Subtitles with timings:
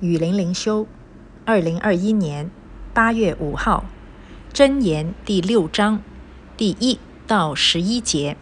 [0.00, 0.88] 雨林灵修，
[1.44, 2.50] 二零二一年
[2.92, 3.84] 八月五号，
[4.52, 6.02] 箴言第六章
[6.56, 6.98] 第一
[7.28, 8.36] 到十一节。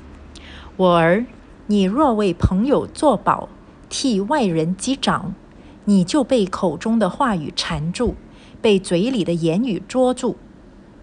[0.78, 1.26] 我儿，
[1.66, 3.50] 你若为朋友作保，
[3.90, 5.34] 替外人击掌，
[5.84, 8.14] 你就被口中的话语缠住，
[8.62, 10.38] 被嘴里的言语捉住。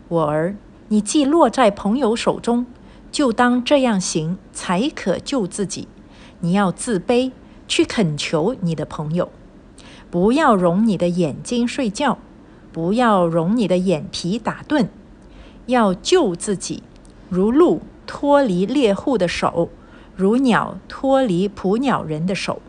[0.08, 0.56] 我儿，
[0.88, 2.66] 你既落在朋友手中，
[3.12, 5.88] 就当这样行，才可救自己。
[6.40, 7.32] 你要自卑，
[7.68, 9.30] 去恳求你的朋友。
[10.12, 12.18] 不要容你的眼睛睡觉，
[12.72, 14.88] 不要容你的眼皮打盹，
[15.68, 16.82] 要救自己，
[17.30, 19.70] 如鹿脱离猎户的手，
[20.16, 22.62] 如鸟脱离捕鸟人的手。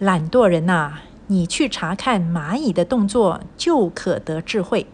[0.00, 0.94] 懒惰人呐，
[1.28, 4.86] 你去查看蚂蚁的动作，就可得智慧。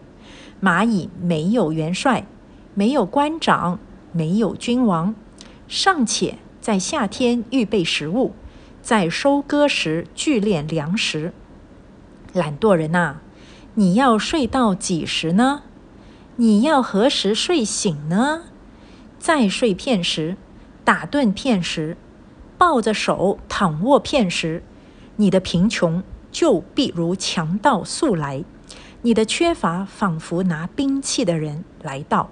[0.61, 2.27] 蚂蚁没有元帅，
[2.75, 3.79] 没有官长，
[4.11, 5.15] 没有君王，
[5.67, 8.33] 尚且在夏天预备食物，
[8.83, 11.33] 在收割时聚敛粮食。
[12.37, 13.17] 懒惰人呐，
[13.73, 15.63] 你要睡到几时呢？
[16.37, 18.43] 你要何时睡醒呢？
[19.19, 20.37] 再睡片时，
[20.85, 21.97] 打盹片时，
[22.57, 24.63] 抱着手躺卧片时，
[25.17, 28.43] 你的贫穷就必如强盗速来，
[29.01, 32.29] 你的缺乏仿佛拿兵器的人来到。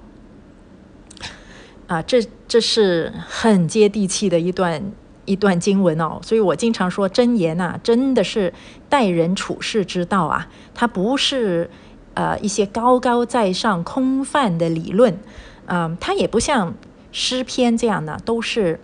[1.88, 4.94] 啊，这这是很接地气的一段。
[5.28, 8.53] 一段经文哦，所以我经常说真言呐，真的是
[8.96, 11.70] 待人处事之道啊，它不是
[12.14, 15.20] 呃一些高高在上空泛的理论，
[15.66, 16.74] 嗯，它也不像
[17.12, 18.80] 诗篇这样的，都是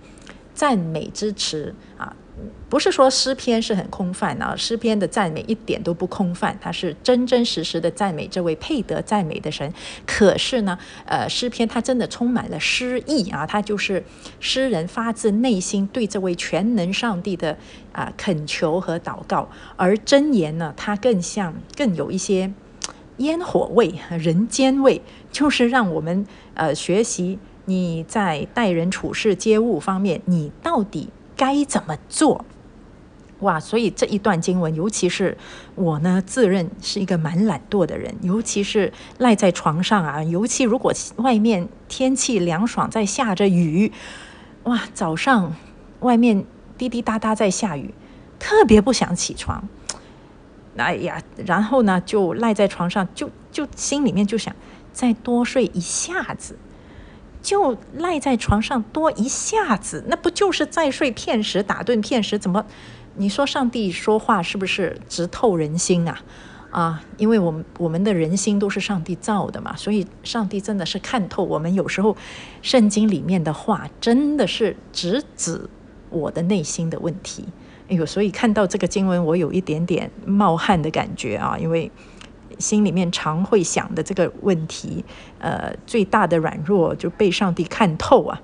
[0.54, 2.14] 赞美之词啊。
[2.72, 9.74] 不是说诗篇是很空泛啊，诗篇的赞美一点都不空泛，它是真真实实的赞美这位配得赞美的神。
[10.06, 14.02] 可是呢，呃，诗篇它真的充满了诗意啊，它就是
[14.40, 17.58] 诗人发自内心对这位全能上帝的
[17.92, 19.50] 啊恳求和祷告。
[19.76, 22.54] 而箴言呢，它更像更有一些
[23.18, 31.10] 烟火味、人间味，就是让我们呃学习你在待人处事、接物方面，你到底。
[31.34, 32.46] 该怎么做？
[33.42, 33.60] 哇！
[33.60, 35.38] 所以这一段经文，尤其是
[35.76, 43.92] 我呢，自认是一个蛮懒惰的人，尤其是赖在床上啊，尤其如果外面天气凉爽，在下着雨，
[44.64, 44.82] 哇！
[44.94, 45.56] 早上
[46.00, 46.46] 外面
[46.78, 47.94] 滴滴答答在下雨，
[48.40, 49.68] 特别不想起床。
[50.78, 54.56] 哎呀，然后呢，就赖在床上，就就心里面就想
[54.94, 56.58] 再多睡一下子。
[57.42, 62.38] 就赖在床上多一下子，那不就是再睡片时打盹片时？
[62.38, 62.64] 怎么？
[63.16, 66.22] 你说上帝说话是不是直透人心啊？
[66.70, 71.74] 啊，因为我们我们的人心都是上帝造的嘛，所以上帝真的是看透我们。
[71.74, 72.16] 有时候
[72.62, 75.70] 圣经里面的话真的是直指
[76.10, 77.46] 我的内心的问题。
[77.90, 81.92] 哎呦，所以看到这个经文，我有一点点冒汗的感觉啊，因为。
[82.60, 85.04] 心里面常会想的这个问题，
[85.40, 88.40] 呃，最大的软弱就被上帝看透啊，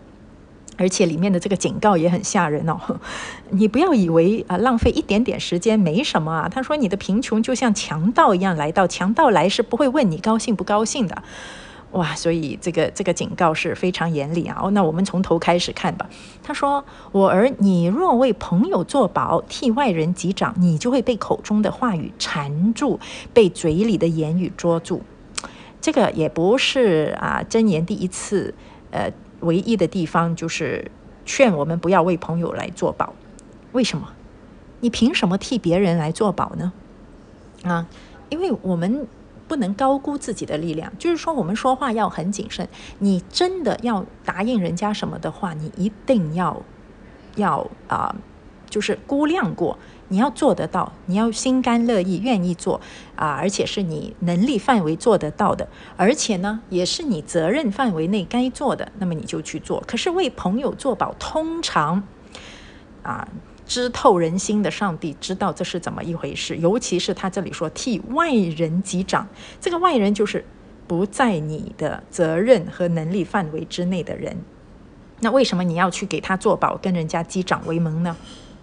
[0.78, 2.80] 而且里面的这个警告也很吓人哦。
[3.52, 6.48] 你不要以为啊，浪费一点点时间没什么啊。
[6.50, 11.24] 他说你的贫穷就像强盗一样来到，强盗来是不会问你高兴不高兴的。
[11.92, 14.60] 哇，所以这个这个警告是非常严厉啊！
[14.62, 16.08] 哦，那我们从头开始看吧。
[16.44, 16.84] 他说
[17.14, 23.00] ：“我儿，你若为朋友作保，替外人击掌，你就会被口中的话语缠住，
[23.34, 25.02] 被嘴里的言语捉住。”
[25.80, 28.54] 这个也不是啊，箴言第一次，
[28.92, 29.10] 呃，
[29.42, 30.92] 唯一的地方就是
[31.26, 33.14] 劝我们不要为朋友来做保。
[33.72, 34.14] 为什么？
[34.80, 36.72] 你凭什么替别人来做保呢？
[37.64, 37.88] 啊，
[38.30, 39.08] 因为我们。
[39.48, 42.68] 不能高估自己的力量，就是说，我们说话要很谨慎。
[43.00, 46.62] 你真的要答应人家什么的话，你一定要
[47.38, 48.14] 要啊，
[48.78, 49.76] 就是估量过，
[50.10, 52.80] 你要做得到，你要心甘乐意、愿意做
[53.16, 59.84] 啊，而且是你能力范围做得到的，而且呢，也是你责任范围内该做的，那么你就去做。
[59.88, 62.04] 可是为朋友做保，通常
[63.02, 63.28] 啊。
[63.66, 69.28] 知透人心的上帝知道这是怎么一回事，尤其是他这里说替外人击掌，
[69.60, 70.46] 这个外人就是
[70.88, 74.38] 不在你的责任和能力范围之内的人。
[75.20, 78.16] 那为什么你要去给他做保，跟人家击掌为盟呢？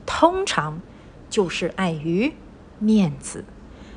[0.07, 0.81] 通常
[1.31, 2.33] 就是碍于
[2.79, 3.45] 面子。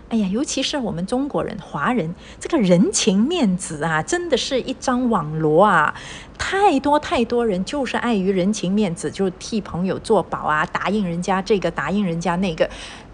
[0.09, 5.94] 哎呀，尤其是我们中国人、华人，这个人情面子啊，真的是一张网罗啊！
[6.38, 12.69] 太多太多人就是碍于人情面子，就替朋友做保啊，答应人家这个，答应人家那个。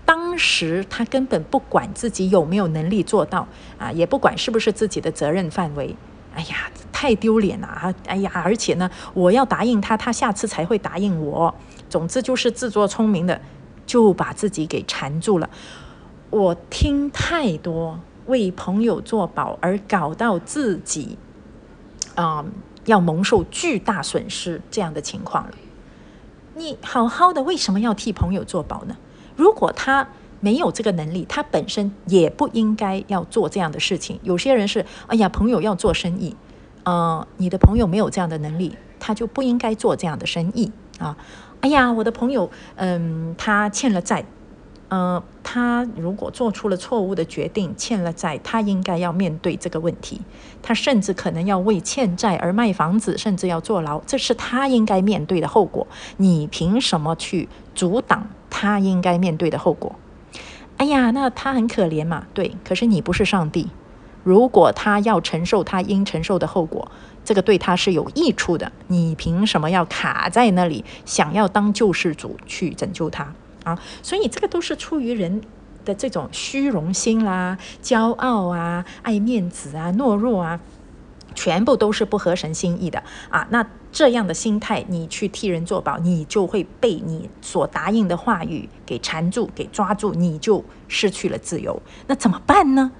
[0.05, 3.47] 当时他根本不管自己有没有能力做到
[3.79, 5.95] 啊，也不管是不是自己的责任范围。
[6.35, 6.69] 哎呀，
[7.03, 7.93] 太丢脸了啊！
[8.07, 11.53] 哎呀，而且呢，我要答应他，他下次才会答应我。
[11.89, 13.41] 总之就是自作聪明的，
[13.85, 15.49] 就把自己给缠住了。
[16.29, 21.17] 我听太多为朋友做保而搞到自己
[22.15, 22.45] 啊
[22.85, 25.51] 要蒙受巨大损失这样的情况了。
[26.55, 28.95] 你好好的为什么要替朋友做保呢？
[29.35, 30.07] 如果他
[30.39, 34.17] 没有这个能力，他本身也不应该要做这样的事情。
[34.23, 36.37] 有些人是，哎呀，朋友要做生意，
[36.83, 41.17] 呃，你的朋友没有这样的能力，他就不应该做这样的生意啊。
[41.61, 44.25] 哎呀，我的朋友，嗯，他欠了债。
[44.89, 50.21] 呃，他如果做出了错误的决定，欠了债，他应该要面对这个问题。
[50.61, 55.87] 他甚至可能要为欠债而卖房子，甚至要坐牢，这是他应该面对的后果。
[56.17, 59.95] 你凭什么去阻挡他应该面对的后果？
[60.77, 62.27] 哎呀，那他很可怜嘛。
[62.35, 63.69] 对，可是你不是上帝。
[64.23, 66.89] 如果他要承受他应承受的后果，
[67.25, 68.71] 这个对他是有益处的。
[68.87, 73.33] 你凭什么要卡在那里，想要当救世主去拯救他？
[73.63, 75.41] 啊，所以这个都是出于人
[75.85, 80.59] 的这种虚荣心啦、骄傲啊、爱面子啊、懦弱啊，
[81.33, 83.47] 全部都是不合神心意的啊。
[83.51, 91.81] 那这样的心态，你去替人做保，你就会被你所答应的话语给缠住、给抓住，你就失去了自由。
[92.07, 92.91] 那怎么办呢？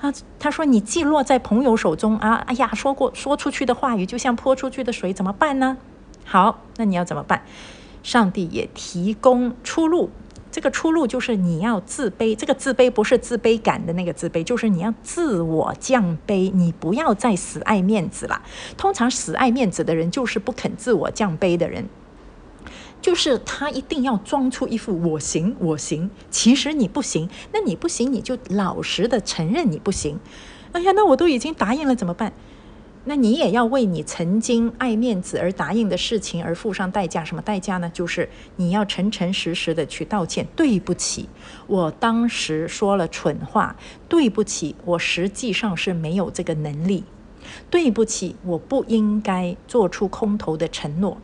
[0.00, 5.76] 啊，他说你既落在朋友手中啊，哎呀，说过说出去的话语就像泼出去的水，怎么办呢？
[6.24, 7.42] 好，那你要怎么办？
[8.02, 10.10] 上帝也提供出路，
[10.52, 12.36] 这个出路就是你要自卑。
[12.36, 18.40] 这个自卑不是自卑感的那个自卑，就是你要自我降卑，你不要再死爱面子了。
[18.76, 21.88] 通常死爱面子的人就是不肯自我降卑的人，
[23.00, 27.28] 就是他一定要装出一副我行我行，其实你不行。
[27.52, 30.18] 那你不行，你就老实的承认你不行。
[30.72, 32.32] 哎呀，那我都已经答应了，怎么办？
[33.04, 37.90] 那你也要为你曾经爱面子而答应的事情而付上代价，什么代价呢？
[37.94, 41.26] 就是你要诚诚实实的去道歉，对不起，
[41.66, 43.74] 我当时说了蠢话，
[44.10, 47.04] 对不起，我实际上是没有这个能力，
[47.70, 51.16] 对不起，我不应该做出空头的承诺，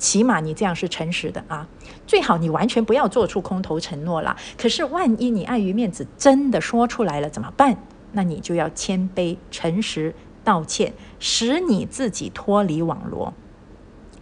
[0.00, 1.68] 起码你这样是诚实的啊，
[2.08, 4.36] 最好你完全不要做出空头承诺了。
[4.58, 7.76] 可是万一你碍于面子真的说出来了怎么办？
[8.10, 10.12] 那你就要谦卑诚实。
[10.42, 13.34] 道歉，使你自己脱离网罗。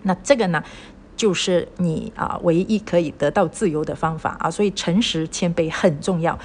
[0.03, 0.65] 那这个呢，
[1.17, 4.51] 就是你啊唯一可以得到自由的方法啊。
[4.51, 6.37] 所以诚实谦卑很重要。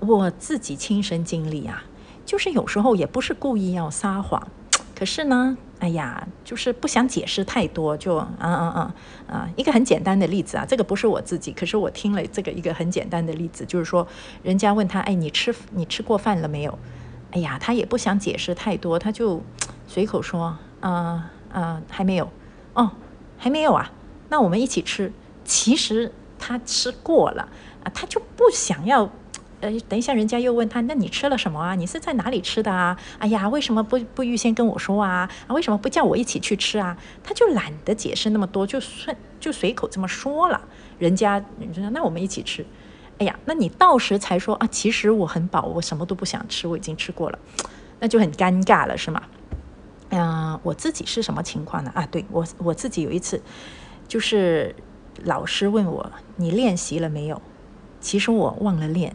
[0.00, 1.84] 我自己亲身经历啊，
[2.26, 4.48] 就是有时候也不是故意要撒谎，
[4.96, 8.94] 可是呢，哎呀，就是不想解释太多，就啊啊啊
[9.26, 14.06] 啊，一个很简单的例子啊，这个不是我自己，可是我听了这个一个很简单的例子，就是说，
[14.42, 16.78] 人家问他，哎，你吃你吃过饭了没有？
[17.32, 19.42] 哎呀，他也不想解释太多，他就
[19.86, 22.30] 随口说：“啊啊，还没有
[22.74, 22.90] 哦，
[23.38, 23.90] 还没有啊。”
[24.28, 25.12] 那我们一起吃。
[25.44, 27.48] 其实他吃过了
[27.82, 29.10] 啊，他就不想要。
[29.60, 31.74] 呃，等一下，人家又问他：“那你吃了什么啊？
[31.74, 35.30] 你是在哪里吃的啊？”哎呀，为什么不不预先跟我说啊？
[35.46, 36.96] 啊，为什么不叫我一起去吃啊？
[37.22, 40.60] 他就懒得解释那么多，就顺就随口这么说了。
[40.98, 42.64] 人家你说：“那我们一起吃。”
[43.20, 44.66] 哎呀，那你到时才说啊？
[44.70, 47.38] 其实我很饱，我什么都不想吃，我已经吃过了，
[47.98, 49.22] 那就很尴尬了，是吗？
[50.08, 51.92] 嗯，我自己是什么情况呢？
[51.94, 53.42] 啊，对我我自己有一次，
[54.08, 54.74] 就是
[55.24, 57.42] 老师问我你练习了没有？
[58.00, 59.14] 其实我忘了练，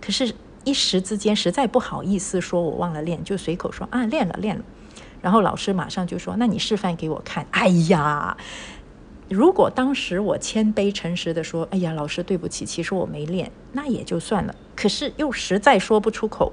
[0.00, 4.64] 可是一时之间实在不好意思说我忘了练，就随口说啊练了练了，
[5.20, 7.46] 然后老师马上就说那你示范给我看。
[7.50, 8.36] 哎呀！
[9.28, 14.52] 如果当时我谦卑诚实的说：“哎呀，老师对不起，其实我没练。”那也就算了。
[14.74, 16.52] 可是又实在说不出口，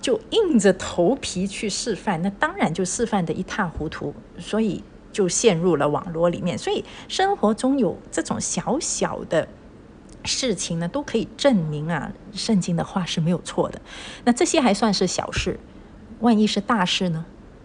[0.00, 6.56] 就硬着头皮去示范，那当然就示范的一塌糊涂，所以就陷入了网络里面。
[6.56, 9.48] 所以生活中有这种小小的
[10.26, 13.80] 事情呢，都可以证明啊，圣经的话是没有错的。
[14.24, 15.58] 那这些还算是小事，
[16.20, 17.24] 万一是大事呢？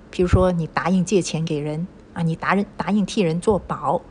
[0.10, 4.01] 比如说你答应借钱给人啊，你答应答应替人做保。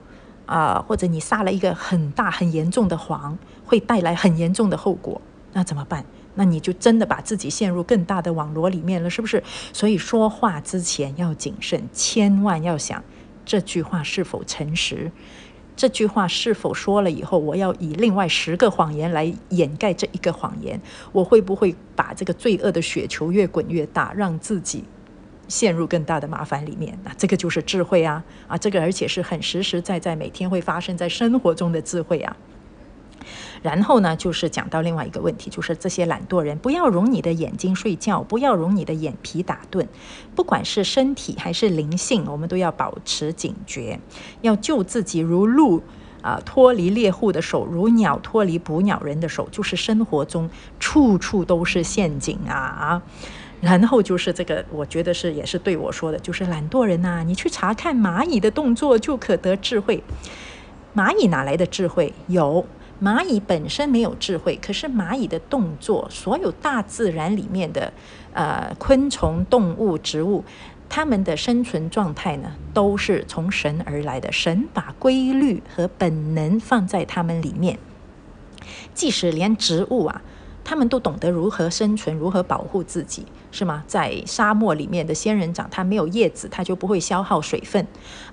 [0.47, 6.04] 啊，或者你撒了一个很大很严重的谎，会带来很严重的后果，那怎么办？
[6.35, 9.40] 那你就真的把自己陷入更大的网络里面了，是不是？
[9.73, 13.00] 所以说话之前要谨慎，千万要想
[13.45, 15.12] 这句话是否诚实，
[15.81, 20.79] 这句话是否说了以后，我要以另外十个谎言来掩盖这一个谎言，
[21.11, 24.85] 我会不会把这个罪恶的雪球越滚越大，让自己？
[25.49, 28.59] 陷入更大的麻烦里面，那这个就是智慧啊啊！
[28.59, 32.37] 这个而且是很实实在在每天会发生在生活中的智慧啊。
[33.62, 39.87] 然后呢，就是讲到另外一个问题，就是这些懒惰人不要容你的眼睛睡觉，不要容你的眼皮打盹。
[40.35, 44.00] 不管是身体还是灵性，我们都要保持警觉，
[44.40, 45.83] 要救自己如鹿
[46.23, 50.49] 啊，脱离猎户的手，如鸟脱离捕鸟人的手，就是生活中
[50.79, 53.02] 处处都是陷阱啊啊！
[53.61, 60.02] 然后就是这个，我觉得是也是对我说的，就是懒惰人呐，你去查看蚂蚁的动作就可得智慧。
[60.95, 62.12] 蚂蚁哪来的智慧？
[62.26, 62.64] 有
[63.02, 67.92] 蚂蚁本身没有智慧，可是蚂蚁的动作，所有大自然里面的
[68.35, 70.45] 呃昆虫、动物、植物。
[70.92, 74.30] 它们的生存状态呢，都是从神而来的。
[74.33, 77.78] 神把规律和本能放在它们里面。
[78.92, 80.21] 即使连植物啊，
[80.71, 83.83] 他们都懂得如何生存，如何保护自己，是吗？
[83.89, 87.85] 在沙漠里面的仙人掌，它没有叶子，它就不会消耗水分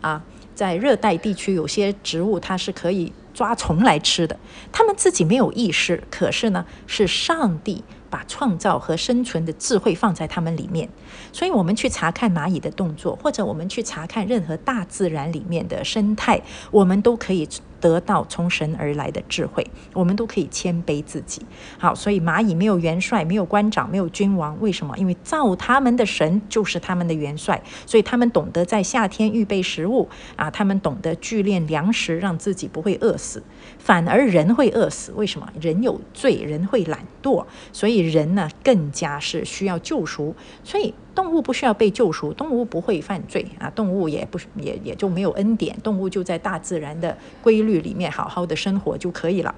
[0.01, 0.24] 啊。
[0.53, 4.38] 在热带地区，有些植物它是可以抓虫来吃的，
[4.72, 7.84] 它们自己没有意识，可是呢，是上帝。
[8.10, 10.88] 把创造和生存的智慧放在他们里面，
[11.34, 16.41] 所以我们去查看蚂蚁的动作，或者我们去查看任何大自然里面的生态，
[16.72, 17.46] 我们都可以。
[17.79, 21.41] 得到从神而来的智慧，我们都可以谦卑自己。
[21.77, 24.98] 好，所以蚂蚁没有元帅，没有官长，没有君王，为什么？
[24.98, 33.41] 因为造他们的神就是他们的元帅，所以他们懂得在夏天预备食物啊，他们懂得聚炼粮食，让自己不会饿死。
[33.79, 35.48] 反而人会饿死，为什么？
[35.60, 40.36] 人有罪，人会懒惰，所以人呢更加是需要救赎。
[40.63, 40.93] 所以。
[41.17, 49.55] 动物不需要被救赎，动物不会犯罪啊，动物也不也也就没有恩典，动物就在大自然的规律里面好好的生活就可以了。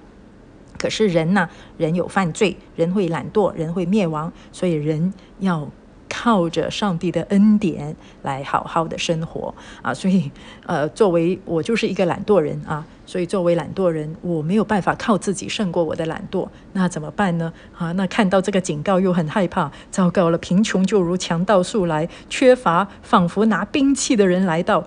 [0.78, 5.70] 可是人呢，人有犯罪，人会懒惰，人会灭亡，所以人要。
[6.10, 10.30] 靠着上帝的恩典来好好的生活啊，所以
[10.66, 17.54] 呃，作为我就是一个懒惰人啊，所以作为懒惰人，我没有办法靠自己胜过我的懒惰，那怎么办呢？
[17.78, 24.86] 啊，那看到这个警告又很害怕，糟糕了，贫穷就如强盗速来，缺乏仿佛拿兵器的人来到，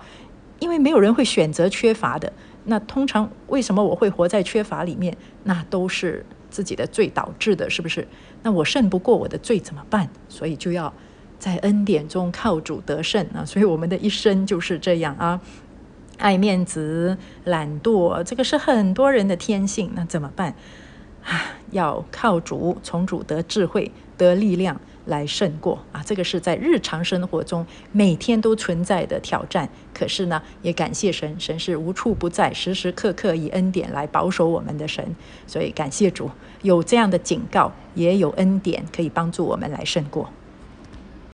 [0.59, 2.31] 因为没有人会选择缺乏的。
[2.65, 5.15] 那通常为什么我会活在缺乏里面？
[5.43, 8.07] 那都是自己的罪导致的，是不是？
[8.41, 10.09] 那我胜不过我的罪怎么办？
[10.29, 10.93] 所以就要。
[11.43, 15.41] 在恩典中靠主得胜啊，所以我们的一生就是这样啊，
[16.17, 19.91] 爱面子、懒惰，这个是很多人的天性。
[19.93, 20.55] 那怎么办
[21.25, 21.59] 啊？
[21.71, 26.01] 要靠主，从主得智慧、得力量来胜过啊。
[26.05, 29.67] 这个是在日常生活中每天都存在的挑战。
[29.93, 35.05] 可是呢，也感谢神，神是无处不在、时时刻刻以恩典来保守我们的神。
[35.45, 36.31] 所以感谢主，
[36.61, 40.29] 有这样的警告，也有恩典可以帮助我们来胜过。